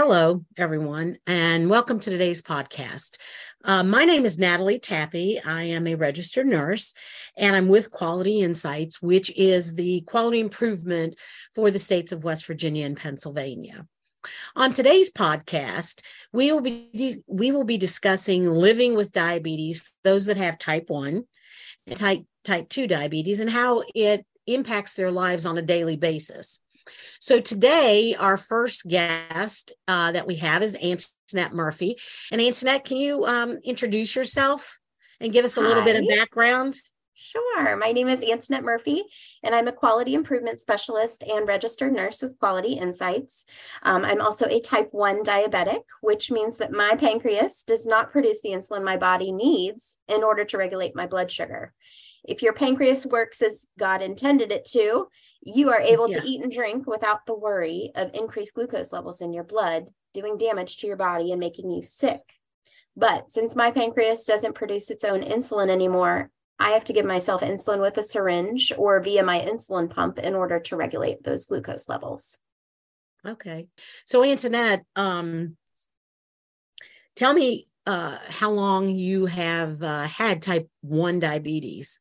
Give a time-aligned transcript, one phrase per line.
[0.00, 3.16] Hello, everyone, and welcome to today's podcast.
[3.64, 5.44] Uh, my name is Natalie Tappe.
[5.44, 6.94] I am a registered nurse,
[7.36, 11.16] and I'm with Quality Insights, which is the quality improvement
[11.52, 13.88] for the states of West Virginia and Pennsylvania.
[14.54, 16.00] On today's podcast,
[16.32, 20.90] we will be we will be discussing living with diabetes for those that have type
[20.90, 21.24] 1
[21.88, 26.60] and type type 2 diabetes and how it impacts their lives on a daily basis.
[27.20, 31.96] So today, our first guest uh, that we have is Antanette Murphy.
[32.30, 34.78] And Antanette, can you um, introduce yourself
[35.20, 35.92] and give us a little Hi.
[35.92, 36.76] bit of background?
[37.20, 37.76] Sure.
[37.76, 39.02] My name is Antanette Murphy,
[39.42, 43.44] and I'm a quality improvement specialist and registered nurse with Quality Insights.
[43.82, 48.40] Um, I'm also a type 1 diabetic, which means that my pancreas does not produce
[48.40, 51.74] the insulin my body needs in order to regulate my blood sugar.
[52.24, 55.08] If your pancreas works as God intended it to,
[55.40, 56.20] you are able yeah.
[56.20, 60.36] to eat and drink without the worry of increased glucose levels in your blood, doing
[60.36, 62.22] damage to your body and making you sick.
[62.96, 67.42] But since my pancreas doesn't produce its own insulin anymore, I have to give myself
[67.42, 71.88] insulin with a syringe or via my insulin pump in order to regulate those glucose
[71.88, 72.38] levels.
[73.24, 73.68] Okay.
[74.04, 75.56] So Antanette, um,
[77.14, 82.00] tell me uh, how long you have uh, had type 1 diabetes.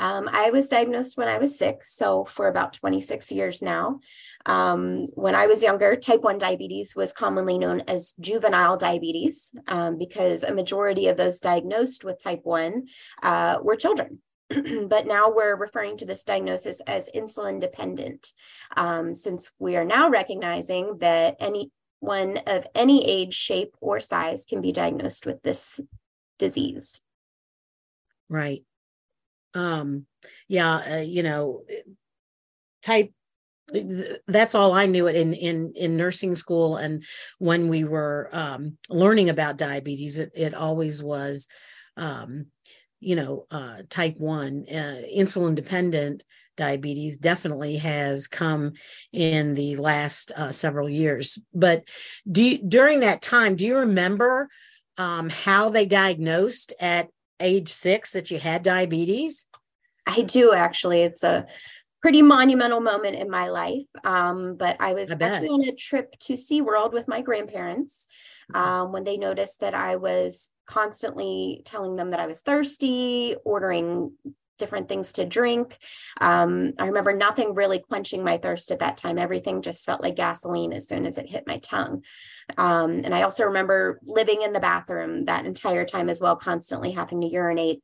[0.00, 4.00] Um, I was diagnosed when I was six, so for about 26 years now.
[4.46, 9.98] Um, when I was younger, type 1 diabetes was commonly known as juvenile diabetes um,
[9.98, 12.86] because a majority of those diagnosed with type 1
[13.22, 14.22] uh, were children.
[14.88, 18.32] but now we're referring to this diagnosis as insulin dependent,
[18.78, 24.62] um, since we are now recognizing that anyone of any age, shape, or size can
[24.62, 25.78] be diagnosed with this
[26.38, 27.02] disease.
[28.30, 28.64] Right
[29.54, 30.06] um
[30.48, 31.62] yeah uh, you know
[32.82, 33.12] type
[34.26, 36.76] that's all I knew it in in in nursing school.
[36.76, 37.04] And
[37.38, 41.48] when we were um, learning about diabetes it, it always was
[41.96, 42.46] um,
[43.00, 46.24] you know uh, type 1 uh, insulin dependent
[46.56, 48.72] diabetes definitely has come
[49.12, 51.38] in the last uh, several years.
[51.54, 51.88] But
[52.30, 54.48] do you, during that time do you remember
[54.98, 57.08] um, how they diagnosed at
[57.40, 59.46] age six that you had diabetes?
[60.06, 61.02] I do actually.
[61.02, 61.46] It's a
[62.02, 63.84] pretty monumental moment in my life.
[64.04, 68.06] Um, but I was I actually on a trip to SeaWorld with my grandparents
[68.52, 68.60] mm-hmm.
[68.60, 74.12] um, when they noticed that I was constantly telling them that I was thirsty, ordering
[74.60, 75.76] different things to drink.
[76.20, 79.18] Um, I remember nothing really quenching my thirst at that time.
[79.18, 82.04] Everything just felt like gasoline as soon as it hit my tongue.
[82.56, 86.92] Um, and I also remember living in the bathroom that entire time as well, constantly
[86.92, 87.82] having to urinate.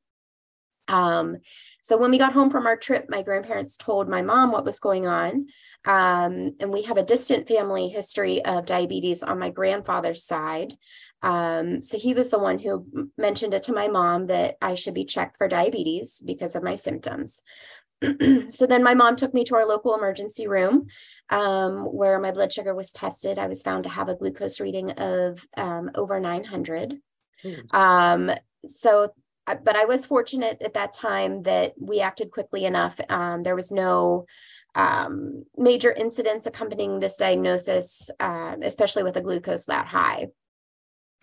[0.89, 1.39] Um,
[1.83, 4.81] so when we got home from our trip, my grandparents told my mom what was
[4.81, 5.47] going on.
[5.85, 10.75] Um, and we have a distant family history of diabetes on my grandfather's side.
[11.23, 14.95] Um, so he was the one who mentioned it to my mom that I should
[14.95, 17.43] be checked for diabetes because of my symptoms.
[18.49, 20.87] so then my mom took me to our local emergency room
[21.31, 23.39] um, where my blood sugar was tested.
[23.39, 26.95] I was found to have a glucose reading of um, over 900.
[27.43, 27.75] Mm.
[27.75, 28.31] Um,
[28.67, 29.13] so,
[29.47, 32.99] but I was fortunate at that time that we acted quickly enough.
[33.09, 34.27] Um, there was no
[34.75, 40.29] um, major incidents accompanying this diagnosis, uh, especially with a glucose that high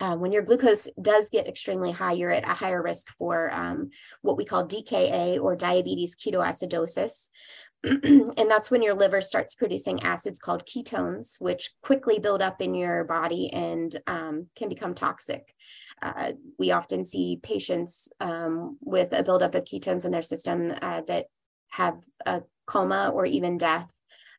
[0.04, 3.88] uh, when your glucose does get extremely high, you're at a higher risk for um,
[4.20, 7.30] what we call DKA or diabetes ketoacidosis.
[7.84, 12.74] and that's when your liver starts producing acids called ketones, which quickly build up in
[12.74, 15.54] your body and um, can become toxic.
[16.02, 21.00] Uh, we often see patients um, with a buildup of ketones in their system uh,
[21.06, 21.28] that
[21.70, 23.90] have a coma or even death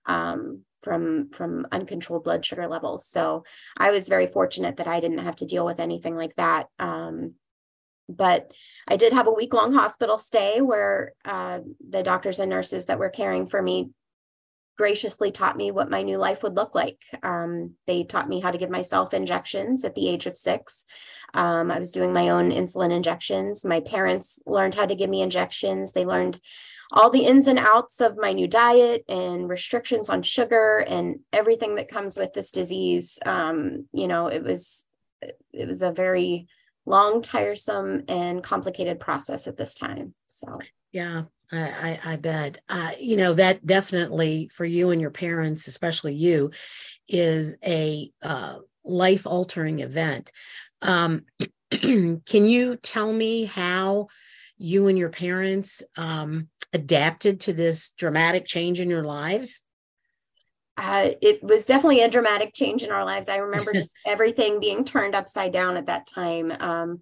[0.06, 3.06] um, from from uncontrolled blood sugar levels.
[3.08, 3.44] So
[3.76, 6.68] I was very fortunate that I didn't have to deal with anything like that.
[6.80, 7.34] Um,
[8.08, 8.54] but
[8.88, 11.60] I did have a week long hospital stay where uh,
[11.90, 13.90] the doctors and nurses that were caring for me
[14.78, 17.02] graciously taught me what my new life would look like.
[17.24, 20.86] Um, they taught me how to give myself injections at the age of six.
[21.34, 23.66] Um, I was doing my own insulin injections.
[23.66, 25.92] My parents learned how to give me injections.
[25.92, 26.40] They learned
[26.92, 31.76] all the ins and outs of my new diet and restrictions on sugar and everything
[31.76, 33.18] that comes with this disease.
[33.26, 34.86] Um, you know, it was
[35.22, 36.48] it was a very
[36.86, 40.14] long, tiresome, and complicated process at this time.
[40.28, 40.60] So
[40.92, 42.60] yeah, I, I, I bet.
[42.70, 46.52] Uh, you know, that definitely for you and your parents, especially you,
[47.08, 50.32] is a uh, life altering event.
[50.82, 51.26] Um,
[51.72, 54.08] can you tell me how
[54.58, 59.65] you and your parents um, adapted to this dramatic change in your lives?
[60.78, 63.30] Uh, it was definitely a dramatic change in our lives.
[63.30, 66.52] I remember just everything being turned upside down at that time.
[66.60, 67.00] Um,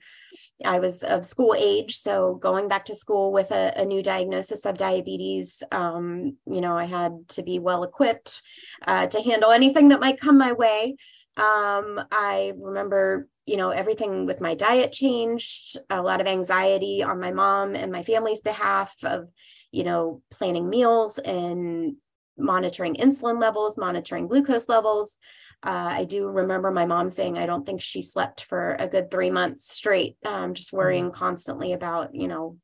[0.64, 4.66] I was of school age, so going back to school with a, a new diagnosis
[4.66, 8.42] of diabetes, um, you know, I had to be well equipped
[8.86, 10.96] uh, to handle anything that might come my way.
[11.36, 17.19] Um, I remember, you know, everything with my diet changed, a lot of anxiety on
[17.19, 19.30] my mom and my family's behalf of,
[19.72, 21.96] you know, planning meals and
[22.38, 25.18] monitoring insulin levels, monitoring glucose levels.
[25.62, 29.09] Uh, I do remember my mom saying, I don't think she slept for a good
[29.09, 30.77] three months straight, um, just mm-hmm.
[30.77, 31.18] worrying mm-hmm.
[31.18, 32.57] constantly about, you know,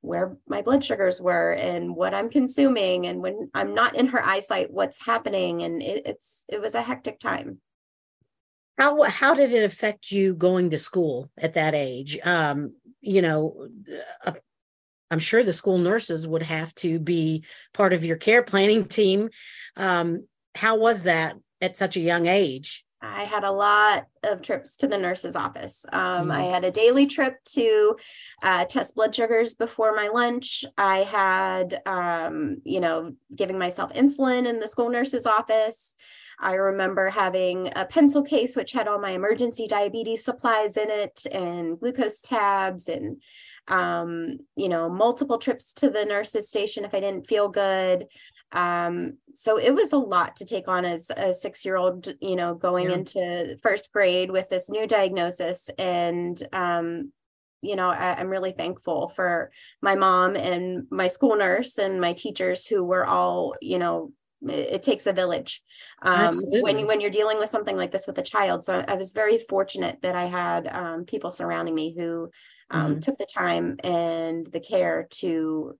[0.00, 3.06] where my blood sugars were and what I'm consuming.
[3.06, 5.62] And when I'm not in her eyesight, what's happening.
[5.62, 7.60] And it, it's, it was a hectic time.
[8.78, 12.18] How, how did it affect you going to school at that age?
[12.22, 13.68] Um, you know,
[14.22, 14.36] a
[15.10, 19.30] I'm sure the school nurses would have to be part of your care planning team.
[19.76, 22.84] Um, how was that at such a young age?
[23.02, 25.84] I had a lot of trips to the nurse's office.
[25.92, 26.30] Um, mm-hmm.
[26.32, 27.96] I had a daily trip to
[28.42, 30.64] uh, test blood sugars before my lunch.
[30.76, 35.94] I had, um, you know, giving myself insulin in the school nurse's office.
[36.38, 41.26] I remember having a pencil case which had all my emergency diabetes supplies in it
[41.32, 43.22] and glucose tabs and
[43.68, 48.06] um, you know, multiple trips to the nurse's station if I didn't feel good.
[48.52, 52.36] Um, so it was a lot to take on as a six year old, you
[52.36, 52.96] know, going yeah.
[52.96, 55.68] into first grade with this new diagnosis.
[55.78, 57.12] And, um,
[57.60, 59.50] you know, I, am really thankful for
[59.82, 64.12] my mom and my school nurse and my teachers who were all, you know,
[64.42, 65.62] it, it takes a village
[66.02, 68.64] um, when you when you're dealing with something like this with a child.
[68.64, 72.30] So I was very fortunate that I had um, people surrounding me who
[72.70, 73.00] um, mm-hmm.
[73.00, 75.78] took the time and the care to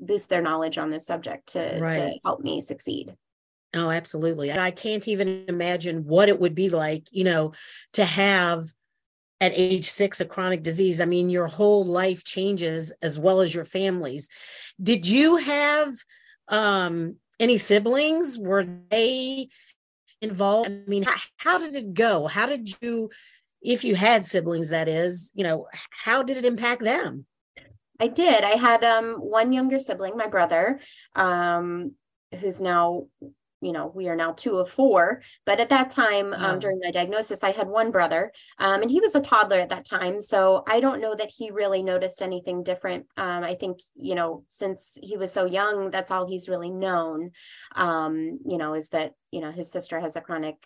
[0.00, 1.94] boost their knowledge on this subject to, right.
[1.94, 3.14] to help me succeed.
[3.74, 4.52] Oh, absolutely.
[4.52, 7.52] I can't even imagine what it would be like, you know,
[7.94, 8.66] to have
[9.40, 11.00] at age six a chronic disease.
[11.00, 14.28] I mean, your whole life changes as well as your family's.
[14.80, 15.92] Did you have
[16.48, 18.38] um, any siblings?
[18.38, 19.48] Were they
[20.22, 20.70] involved?
[20.70, 22.28] I mean, how, how did it go?
[22.28, 23.10] How did you
[23.64, 27.26] if you had siblings that is you know how did it impact them?
[27.98, 28.44] I did.
[28.44, 30.80] I had um one younger sibling my brother
[31.16, 31.92] um
[32.40, 33.06] who's now
[33.64, 36.90] you know we are now two of four but at that time um, during my
[36.90, 40.62] diagnosis i had one brother um, and he was a toddler at that time so
[40.68, 43.06] i don't know that he really noticed anything different.
[43.16, 47.30] Um, i think you know since he was so young that's all he's really known
[47.74, 50.56] um, you know is that you know his sister has a chronic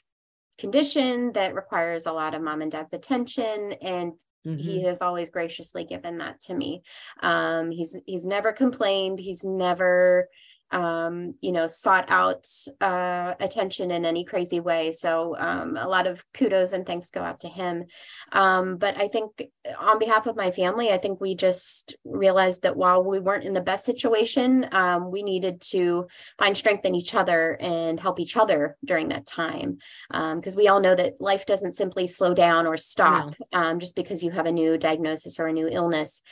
[0.59, 4.13] condition that requires a lot of mom and dad's attention and
[4.47, 4.59] mm-hmm.
[4.59, 6.83] he has always graciously given that to me
[7.21, 10.29] um, he's he's never complained he's never
[10.71, 12.47] um, you know, sought out
[12.81, 14.93] uh, attention in any crazy way.
[14.93, 17.85] So um, a lot of kudos and thanks go out to him.
[18.33, 19.43] Um, but I think
[19.79, 23.55] on behalf of my family, I think we just realized that while we weren't in
[23.55, 26.07] the best situation, um, we needed to
[26.39, 29.79] find strength in each other and help each other during that time.
[30.11, 33.59] Because um, we all know that life doesn't simply slow down or stop no.
[33.59, 36.23] Um, just because you have a new diagnosis or a new illness.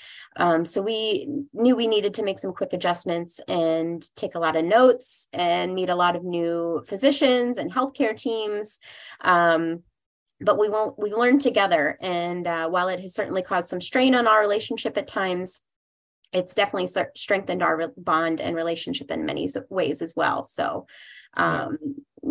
[0.64, 4.56] so we knew we needed to make some quick adjustments and take take a lot
[4.56, 8.78] of notes and meet a lot of new physicians and healthcare teams.
[9.20, 9.82] Um,
[10.40, 11.96] but we won't we learn together.
[12.00, 15.62] And uh, while it has certainly caused some strain on our relationship at times
[16.32, 20.42] it's definitely strengthened our bond and relationship in many ways as well.
[20.42, 20.86] So
[21.34, 21.78] um,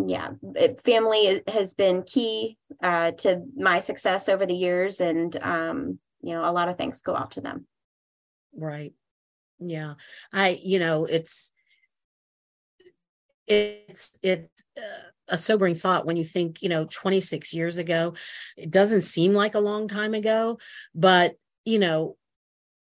[0.06, 5.98] yeah, it, family has been key uh, to my success over the years and um,
[6.22, 7.66] you know a lot of thanks go out to them.
[8.54, 8.92] Right.
[9.58, 9.94] Yeah.
[10.32, 11.52] I you know it's
[13.48, 18.14] it's it's uh, a sobering thought when you think you know 26 years ago
[18.56, 20.58] it doesn't seem like a long time ago
[20.94, 21.34] but
[21.64, 22.16] you know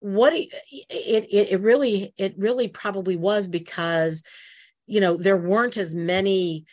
[0.00, 4.22] what it it, it really it really probably was because
[4.86, 6.66] you know there weren't as many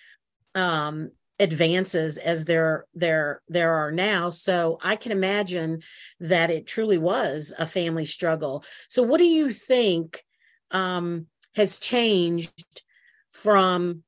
[0.55, 4.29] um advances as there there there are now.
[4.29, 5.81] So i can imagine
[6.19, 8.63] that it truly was a family struggle.
[8.89, 10.23] So what do you think
[10.71, 12.83] um has changed
[13.31, 14.03] from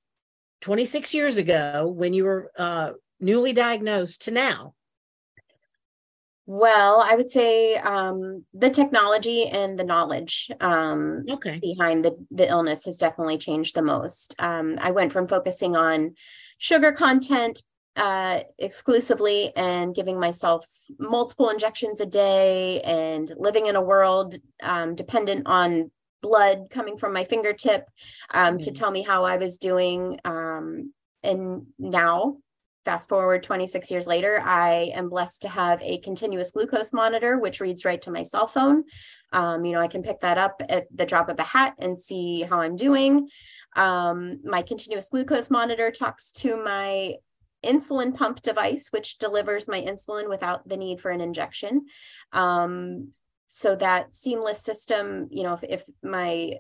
[0.62, 4.74] 26 years ago when you were uh, newly diagnosed to now?
[6.46, 11.58] Well, I would say um, the technology and the knowledge um, okay.
[11.60, 14.36] behind the, the illness has definitely changed the most.
[14.40, 16.16] Um, I went from focusing on
[16.58, 17.62] sugar content
[17.96, 20.66] uh, exclusively and giving myself
[21.00, 25.92] multiple injections a day and living in a world um, dependent on
[26.24, 27.86] blood coming from my fingertip
[28.34, 28.64] um, mm-hmm.
[28.64, 30.20] to tell me how I was doing.
[30.26, 32.38] Um, and now
[32.86, 37.62] fast forward 26 years later, I am blessed to have a continuous glucose monitor, which
[37.62, 38.84] reads right to my cell phone.
[39.32, 42.00] Um, you know, I can pick that up at the drop of a hat and
[42.00, 43.30] see how I'm doing.
[43.76, 47.16] Um, my continuous glucose monitor talks to my
[47.64, 51.86] insulin pump device, which delivers my insulin without the need for an injection.
[52.34, 53.12] Um,
[53.56, 56.54] so that seamless system, you know, if, if my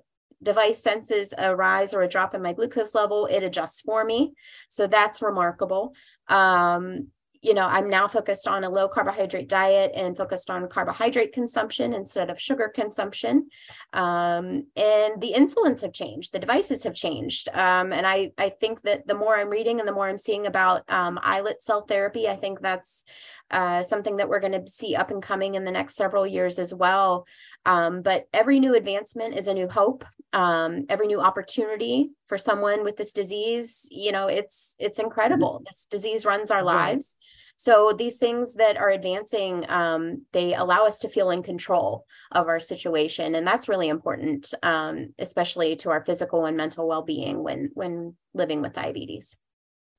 [0.44, 4.34] device senses a rise or a drop in my glucose level, it adjusts for me.
[4.70, 5.96] So that's remarkable.
[6.28, 7.08] Um,
[7.44, 11.94] you know, I'm now focused on a low carbohydrate diet and focused on carbohydrate consumption
[11.94, 13.50] instead of sugar consumption.
[13.92, 17.50] Um, and the insulins have changed, the devices have changed.
[17.54, 20.48] Um, and I, I think that the more I'm reading and the more I'm seeing
[20.48, 23.04] about um, islet cell therapy, I think that's
[23.52, 26.58] uh, something that we're going to see up and coming in the next several years
[26.60, 27.28] as well.
[27.66, 30.06] Um, but every new advancement is a new hope.
[30.32, 35.62] Um, every new opportunity for someone with this disease, you know, it's it's incredible.
[35.68, 37.16] This disease runs our lives.
[37.58, 42.48] So these things that are advancing, um, they allow us to feel in control of
[42.48, 47.70] our situation, and that's really important, um, especially to our physical and mental well-being when
[47.76, 49.38] when living with diabetes.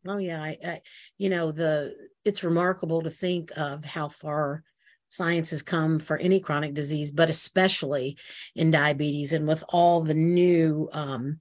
[0.04, 0.80] Oh yeah, I, I,
[1.16, 4.64] you know the it's remarkable to think of how far
[5.08, 8.16] science has come for any chronic disease, but especially
[8.56, 11.38] in diabetes, and with all the new um,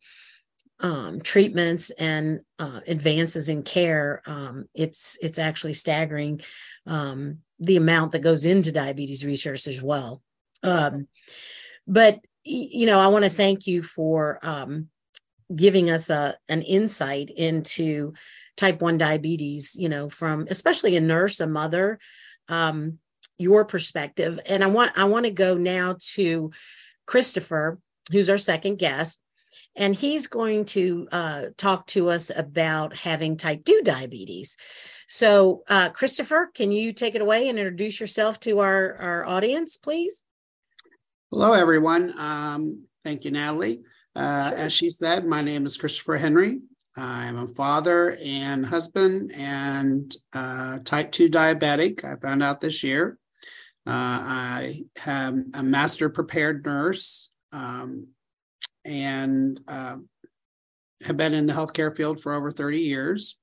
[0.83, 6.41] um, treatments and uh, advances in care, um, it's it's actually staggering
[6.85, 10.21] um, the amount that goes into diabetes research as well.
[10.61, 11.07] Um,
[11.87, 14.89] but you know, I want to thank you for um,
[15.55, 18.13] giving us a an insight into
[18.57, 21.99] type 1 diabetes you know from especially a nurse a mother
[22.49, 22.99] um,
[23.37, 26.51] your perspective and i want i want to go now to
[27.05, 27.79] christopher
[28.11, 29.19] who's our second guest
[29.75, 34.57] and he's going to uh, talk to us about having type 2 diabetes
[35.07, 39.77] so uh, christopher can you take it away and introduce yourself to our, our audience
[39.77, 40.23] please
[41.31, 43.81] hello everyone um, thank you natalie
[44.15, 44.59] uh, sure.
[44.59, 46.59] as she said my name is christopher henry
[46.95, 52.03] I'm a father and husband and uh, type 2 diabetic.
[52.05, 53.17] I found out this year.
[53.85, 58.07] Uh, I am a master prepared nurse um,
[58.85, 59.97] and uh,
[61.05, 63.37] have been in the healthcare field for over 30 years.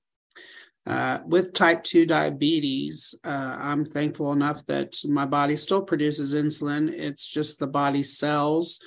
[0.87, 6.91] Uh, with type 2 diabetes, uh, I'm thankful enough that my body still produces insulin.
[6.91, 8.81] It's just the body cells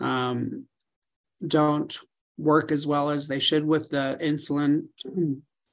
[0.00, 0.64] um,
[1.46, 1.96] don't
[2.38, 4.86] work as well as they should with the insulin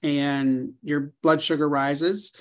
[0.04, 2.34] and your blood sugar rises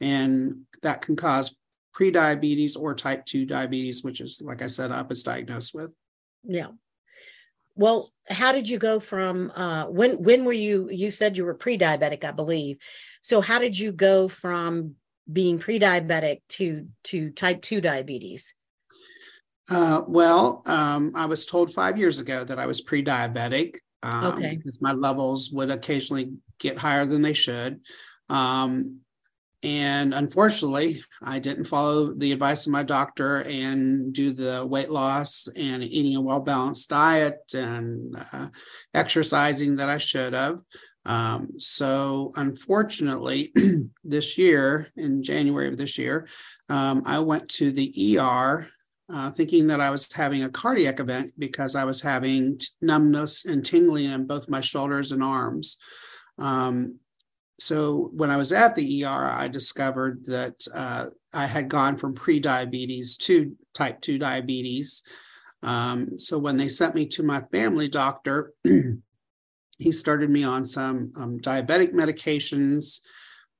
[0.00, 1.58] and that can cause
[1.94, 5.90] prediabetes or type 2 diabetes which is like i said i was diagnosed with
[6.44, 6.68] yeah
[7.76, 11.54] well how did you go from uh, when when were you you said you were
[11.54, 12.78] pre-diabetic i believe
[13.20, 14.94] so how did you go from
[15.30, 18.54] being pre-diabetic to to type 2 diabetes
[19.68, 24.24] uh, well, um, I was told five years ago that I was pre diabetic um,
[24.36, 24.56] okay.
[24.56, 27.80] because my levels would occasionally get higher than they should.
[28.28, 29.00] Um,
[29.66, 35.48] and unfortunately, I didn't follow the advice of my doctor and do the weight loss
[35.56, 38.46] and eating a well balanced diet and uh,
[38.94, 40.60] exercising that I should have.
[41.04, 43.52] Um, so, unfortunately,
[44.04, 46.28] this year, in January of this year,
[46.68, 48.68] um, I went to the ER
[49.12, 53.66] uh, thinking that I was having a cardiac event because I was having numbness and
[53.66, 55.76] tingling in both my shoulders and arms.
[56.38, 57.00] Um,
[57.58, 62.14] so when I was at the ER, I discovered that uh, I had gone from
[62.14, 65.02] pre-diabetes to type 2 diabetes.
[65.62, 68.52] Um, so when they sent me to my family doctor,
[69.78, 73.00] he started me on some um, diabetic medications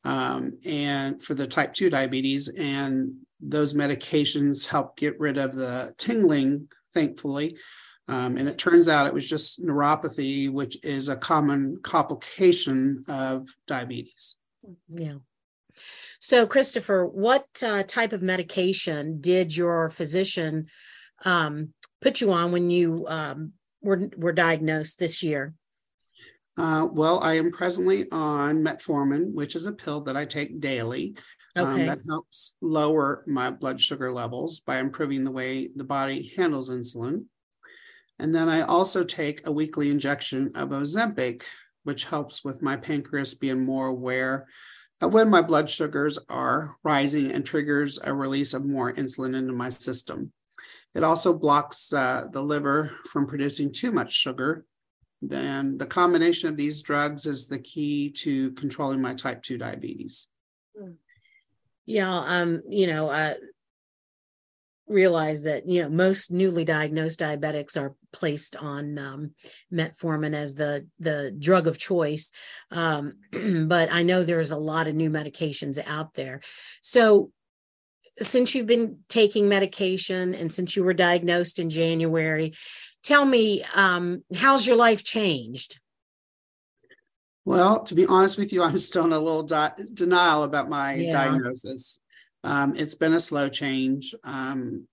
[0.04, 5.94] um, and for the type 2 diabetes and those medications help get rid of the
[5.98, 7.56] tingling, thankfully.
[8.08, 13.48] Um, and it turns out it was just neuropathy, which is a common complication of
[13.66, 14.36] diabetes.
[14.88, 15.16] Yeah.
[16.20, 20.66] So, Christopher, what uh, type of medication did your physician
[21.24, 25.54] um, put you on when you um, were, were diagnosed this year?
[26.58, 31.16] Uh, well, I am presently on metformin, which is a pill that I take daily.
[31.54, 31.80] Um, okay.
[31.82, 36.70] Um, that helps lower my blood sugar levels by improving the way the body handles
[36.70, 37.24] insulin.
[38.18, 41.42] And then I also take a weekly injection of Ozempic,
[41.84, 44.46] which helps with my pancreas being more aware
[45.00, 49.52] of when my blood sugars are rising and triggers a release of more insulin into
[49.52, 50.32] my system.
[50.94, 54.64] It also blocks uh, the liver from producing too much sugar
[55.22, 60.28] then the combination of these drugs is the key to controlling my type 2 diabetes.
[60.78, 60.92] Hmm.
[61.86, 63.34] Yeah, um, you know, uh,
[64.88, 69.30] realize that you know most newly diagnosed diabetics are placed on um,
[69.72, 72.30] metformin as the the drug of choice.
[72.70, 73.14] Um,
[73.66, 76.40] but i know there's a lot of new medications out there.
[76.80, 77.30] So
[78.18, 82.54] since you've been taking medication and since you were diagnosed in january
[83.02, 85.78] tell me um, how's your life changed?
[87.44, 90.94] Well to be honest with you i'm still in a little di- denial about my
[90.94, 91.12] yeah.
[91.12, 92.00] diagnosis
[92.46, 94.14] um, it's been a slow change.
[94.24, 94.86] Um,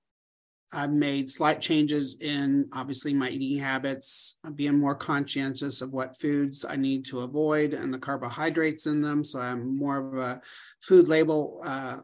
[0.73, 6.65] I've made slight changes in obviously my eating habits, being more conscientious of what foods
[6.67, 9.23] I need to avoid and the carbohydrates in them.
[9.23, 10.41] So I'm more of a
[10.81, 11.97] food label uh,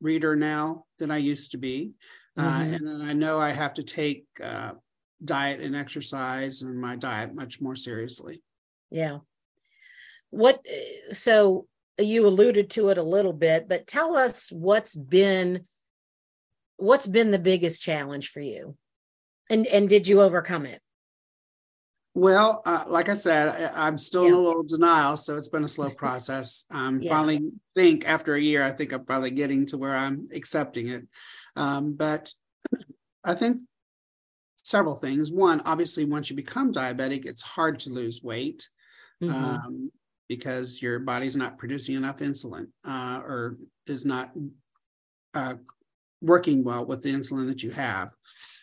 [0.00, 1.92] reader now than I used to be.
[2.36, 2.72] Uh, mm-hmm.
[2.72, 4.72] Uh, and then I know I have to take uh,
[5.24, 8.42] diet and exercise and my diet much more seriously.
[8.90, 9.18] Yeah.
[10.30, 10.66] What,
[11.10, 11.66] so
[11.98, 15.66] you alluded to it a little bit, but tell us what's been
[16.76, 18.76] what's been the biggest challenge for you,
[19.50, 20.80] and and did you overcome it?
[22.14, 24.28] Well, uh, like I said, I, am still yeah.
[24.28, 26.64] in a little denial, so it's been a slow process.
[26.70, 27.10] Um, yeah.
[27.10, 31.06] Finally, think after a year, I think I'm finally getting to where I'm accepting it.
[31.56, 32.32] Um, but
[33.22, 33.60] I think
[34.64, 35.30] several things.
[35.30, 38.68] One, obviously, once you become diabetic, it's hard to lose weight.
[39.22, 39.34] Mm-hmm.
[39.34, 39.92] Um,
[40.28, 43.56] because your body's not producing enough insulin uh, or
[43.86, 44.32] is not
[45.34, 45.54] uh,
[46.20, 48.14] working well with the insulin that you have.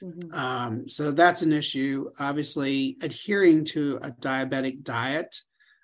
[0.01, 0.33] Mm-hmm.
[0.33, 2.09] Um, so that's an issue.
[2.19, 5.35] Obviously, adhering to a diabetic diet,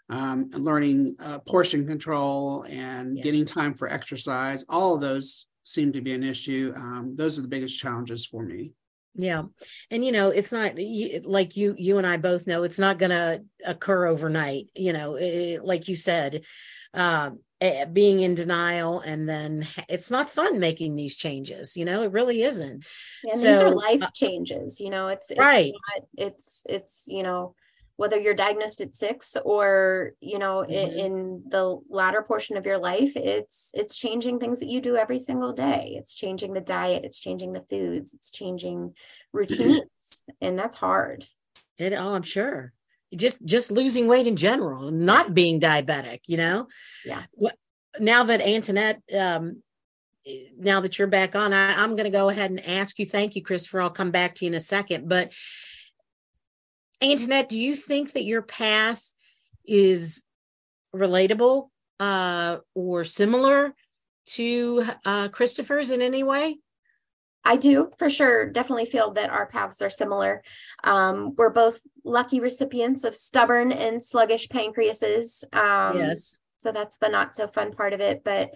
[0.09, 3.23] um, and learning uh, portion control, and yeah.
[3.23, 6.73] getting time for exercise, all of those seem to be an issue.
[6.75, 8.73] Um, those are the biggest challenges for me
[9.15, 9.43] yeah.
[9.91, 10.73] And you know it's not
[11.23, 15.15] like you you and i both know it's not going to occur overnight you know
[15.15, 16.45] it, like you said
[16.93, 17.31] uh,
[17.91, 22.41] being in denial and then it's not fun making these changes you know it really
[22.43, 22.85] isn't.
[23.23, 25.73] And so, these are life uh, changes you know it's, it's right.
[25.73, 27.55] not, it's it's you know
[27.99, 30.71] whether you're diagnosed at six or you know mm-hmm.
[30.71, 34.95] in, in, the latter portion of your life it's it's changing things that you do
[34.95, 35.95] every single day.
[35.99, 37.03] It's changing the diet.
[37.03, 38.13] It's changing the foods.
[38.13, 38.93] It's changing
[39.33, 39.83] routines
[40.41, 41.27] and that's hard.
[41.77, 42.71] It oh i'm sure.
[43.13, 46.67] Just just losing weight in general not being diabetic you know?
[47.05, 47.23] Yeah.
[47.99, 49.61] Now that antanette um
[50.57, 53.35] now that you're back on I, i'm going to go ahead and ask you thank
[53.35, 55.33] you christopher i'll come back to you in a second but
[57.01, 59.13] Antanette, do you think that your path
[59.65, 60.23] is
[60.95, 63.73] relatable uh, or similar
[64.25, 66.57] to uh, Christopher's in any way?
[67.45, 68.49] I do for sure.
[68.49, 70.43] Definitely feel that our paths are similar.
[70.83, 75.43] Um, we're both lucky recipients of stubborn and sluggish pancreases.
[75.53, 76.39] Um, yes.
[76.57, 78.23] So that's the not so fun part of it.
[78.25, 78.51] But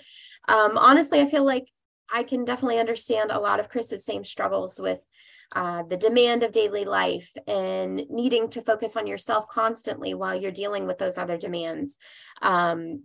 [0.50, 1.72] um, honestly, I feel like
[2.14, 5.06] I can definitely understand a lot of Chris's same struggles with
[5.56, 10.52] uh, the demand of daily life and needing to focus on yourself constantly while you're
[10.52, 11.98] dealing with those other demands.
[12.42, 13.04] Um,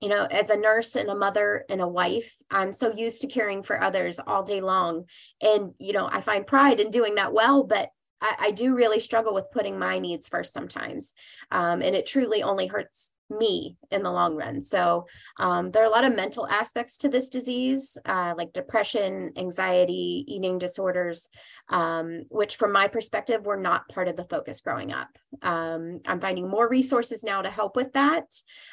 [0.00, 3.26] you know, as a nurse and a mother and a wife, I'm so used to
[3.26, 5.06] caring for others all day long.
[5.40, 7.88] And, you know, I find pride in doing that well, but
[8.20, 11.14] I, I do really struggle with putting my needs first sometimes.
[11.50, 14.60] Um, and it truly only hurts me in the long run.
[14.60, 15.06] So
[15.38, 20.24] um, there are a lot of mental aspects to this disease, uh, like depression, anxiety,
[20.28, 21.28] eating disorders,
[21.70, 25.08] um, which from my perspective were not part of the focus growing up.
[25.42, 28.26] Um, I'm finding more resources now to help with that.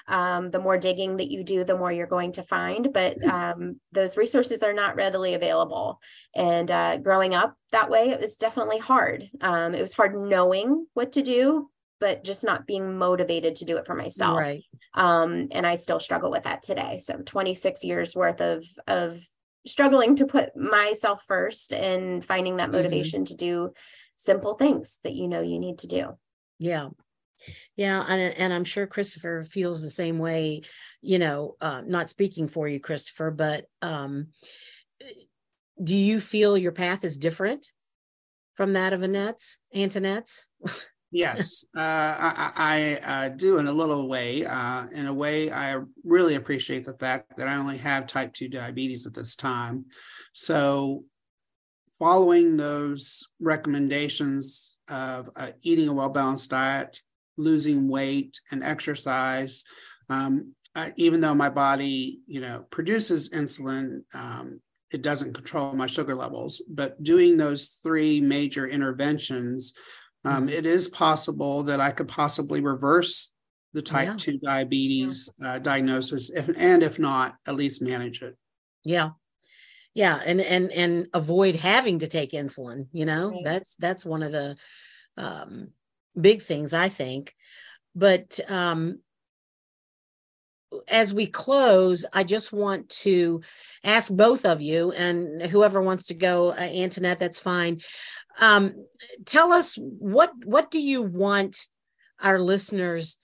[0.08, 3.80] Um, the more digging that you do, the more you're going to find, but um,
[3.92, 6.00] those resources are not readily available.
[6.36, 9.30] And uh, growing up that way, it was definitely hard.
[9.40, 11.70] Um, it was hard knowing what to do,
[12.02, 14.38] but just not being motivated to do it for myself.
[14.38, 14.64] Right.
[14.96, 16.98] Um, and I still struggle with that today.
[16.98, 19.22] So 26 years worth of of
[19.66, 22.78] struggling to put myself first and finding that mm-hmm.
[22.78, 23.32] motivation mm-hmm.
[23.32, 23.74] to do
[24.18, 26.18] simple things that you know you need to do.
[26.60, 26.90] Yeah.
[27.76, 30.62] Yeah, and, and I'm sure Christopher feels the same way,
[31.02, 34.28] you know, uh, not speaking for you, Christopher, but um,
[35.84, 37.66] do you feel your path is different
[38.54, 40.46] from that of Annette's, Antanette's?
[41.13, 44.45] Yes, uh, I, I uh, do in a little way.
[44.45, 48.47] Uh, in a way, I really appreciate the fact that I only have type 2
[48.47, 49.86] diabetes at this time.
[50.32, 51.04] So,
[52.00, 57.02] following those recommendations of uh, eating a well balanced diet,
[57.38, 59.65] losing weight, and exercise,
[60.10, 60.56] um,
[60.95, 66.62] even though my body, you know, produces insulin, um, it doesn't control my sugar levels.
[66.69, 69.74] But doing those three major interventions
[70.24, 73.32] Um, it is possible that I could possibly reverse
[73.74, 74.16] the type yeah.
[74.18, 75.54] 2 diabetes yeah.
[75.54, 78.36] uh, diagnosis if, and if not at least manage it
[78.84, 79.12] yeah
[79.94, 83.44] yeah and and and avoid having to take insulin you know right.
[83.44, 84.56] that's that's one of the
[85.18, 85.70] um,
[86.20, 87.34] big things i think
[87.96, 89.00] but um,
[90.88, 93.42] as we close, I just want to
[93.84, 97.82] ask both of you, and whoever wants to go, uh, Antanette, that's fine.
[98.40, 98.86] Um,
[99.26, 101.68] tell us what what do you want
[102.22, 103.18] our listeners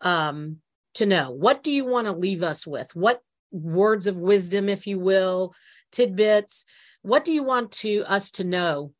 [0.00, 0.58] um,
[0.94, 1.30] to know?
[1.30, 2.94] What do you want to leave us with?
[2.94, 5.54] What words of wisdom, if you will,
[5.92, 6.64] tidbits?
[7.02, 8.92] What do you want to us to know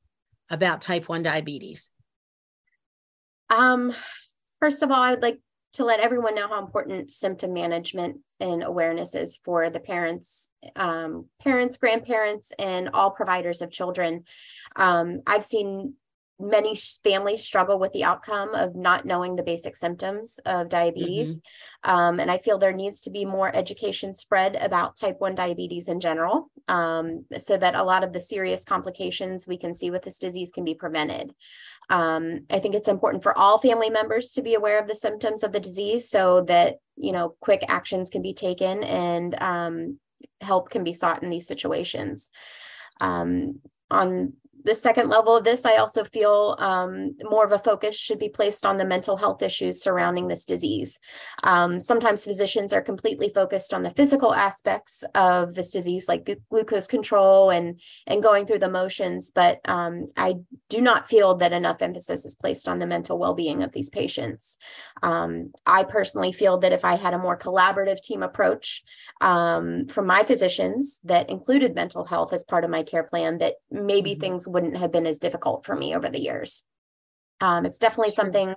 [0.49, 1.91] about type one diabetes?
[3.51, 3.93] Um,
[4.61, 5.41] first of all, I would like
[5.75, 11.27] to let everyone know how important symptom management and awareness is for the parents, um,
[11.41, 14.25] parents, grandparents, and all providers of children.
[14.77, 15.95] Um, I've seen
[16.41, 21.39] many families struggle with the outcome of not knowing the basic symptoms of diabetes.
[21.39, 21.91] Mm-hmm.
[21.91, 25.89] Um, and I feel there needs to be more education spread about type 1 diabetes
[25.89, 30.03] in general um, so that a lot of the serious complications we can see with
[30.03, 31.35] this disease can be prevented.
[31.91, 35.43] Um, I think it's important for all family members to be aware of the symptoms
[35.43, 39.99] of the disease so that, you know, quick actions can be taken and um,
[40.41, 42.31] help can be sought in these situations.
[43.01, 47.97] Um, on the second level of this, I also feel um, more of a focus
[47.97, 50.99] should be placed on the mental health issues surrounding this disease.
[51.43, 56.87] Um, sometimes physicians are completely focused on the physical aspects of this disease, like glucose
[56.87, 60.37] control and and going through the motions, but um, I
[60.69, 64.59] do not feel that enough emphasis is placed on the mental well-being of these patients.
[65.03, 68.83] Um, I personally feel that if I had a more collaborative team approach
[69.21, 73.55] um, from my physicians that included mental health as part of my care plan, that
[73.71, 74.21] maybe mm-hmm.
[74.21, 76.63] things wouldn't have been as difficult for me over the years.
[77.41, 78.55] Um, it's definitely something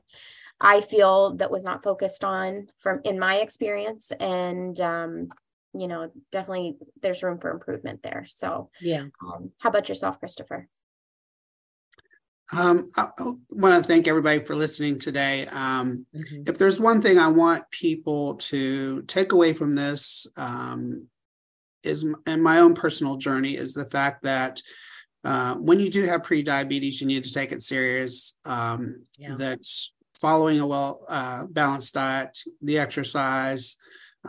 [0.60, 5.30] I feel that was not focused on from in my experience, and um,
[5.74, 8.26] you know, definitely there's room for improvement there.
[8.28, 9.06] So, yeah.
[9.22, 10.68] Um, how about yourself, Christopher?
[12.52, 13.08] Um, I,
[13.52, 15.48] want to thank everybody for listening today.
[15.48, 16.44] Um, mm-hmm.
[16.46, 21.08] If there's one thing I want people to take away from this, um,
[21.84, 24.62] is in my own personal journey, is the fact that
[25.24, 28.38] uh, when you do have pre-diabetes, you need to take it serious.
[28.46, 29.36] Um, yeah.
[29.38, 33.78] That's following a well uh, balanced diet, the exercise,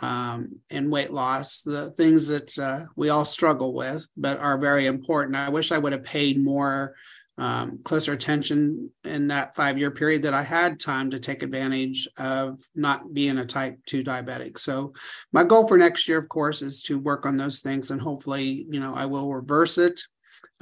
[0.02, 4.86] um, and weight loss, the things that uh, we all struggle with, but are very
[4.86, 5.36] important.
[5.36, 6.94] I wish I would have paid more
[7.36, 12.08] um, closer attention in that five year period that I had time to take advantage
[12.16, 14.56] of not being a type 2 diabetic.
[14.58, 14.92] So,
[15.32, 18.66] my goal for next year, of course, is to work on those things and hopefully,
[18.70, 20.00] you know, I will reverse it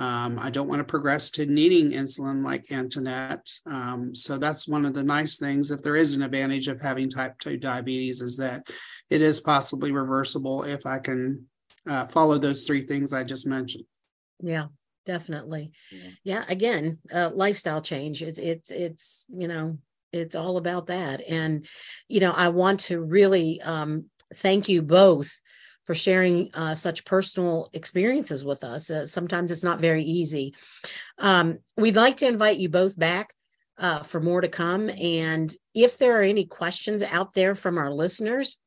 [0.03, 3.49] um, I don't want to progress to needing insulin like Antanette.
[3.67, 5.71] Um, so that's one of the nice things.
[5.71, 8.69] If there is an advantage of having type 2 diabetes, is that
[9.11, 11.47] it is possibly reversible if I can
[11.89, 13.85] uh, follow those three things I just mentioned.
[14.41, 14.67] Yeah,
[15.07, 15.71] definitely.
[15.93, 18.25] Yeah, yeah again, uh, lifestyle change.
[18.25, 19.79] It's it's it's you know
[20.13, 21.23] it's all about that.
[21.29, 21.65] And
[22.09, 25.33] you know, I want to really um, thank you both
[25.85, 28.91] for sharing uh, such personal experiences with us.
[28.91, 30.55] Uh, sometimes it's not very easy.
[31.19, 33.35] Um, we'd like to invite you both back
[33.79, 34.91] uh, for more to come.
[34.91, 38.59] And if there are any questions out there from our listeners,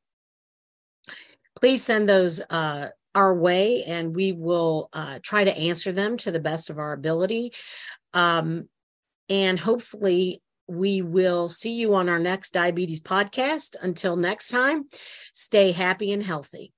[1.58, 6.30] please send those uh, our way and we will uh, try to answer them to
[6.30, 7.52] the best of our ability.
[8.12, 8.68] Um,
[9.28, 13.76] and hopefully, we will see you on our next diabetes podcast.
[13.80, 14.84] Until next time,
[15.32, 16.72] stay happy and healthy.